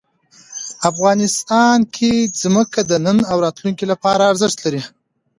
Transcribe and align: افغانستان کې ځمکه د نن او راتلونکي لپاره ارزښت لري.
افغانستان 0.91 1.77
کې 1.95 2.11
ځمکه 2.41 2.79
د 2.89 2.91
نن 3.05 3.17
او 3.31 3.37
راتلونکي 3.45 3.85
لپاره 3.91 4.29
ارزښت 4.31 4.57
لري. 4.65 4.81